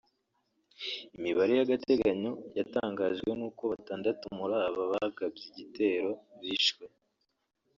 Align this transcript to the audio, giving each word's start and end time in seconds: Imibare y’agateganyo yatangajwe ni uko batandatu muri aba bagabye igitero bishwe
Imibare 1.17 1.51
y’agateganyo 1.55 2.31
yatangajwe 2.57 3.29
ni 3.39 3.43
uko 3.47 3.63
batandatu 3.71 4.23
muri 4.37 4.53
aba 4.67 4.83
bagabye 4.91 5.43
igitero 5.51 6.11
bishwe 6.41 6.83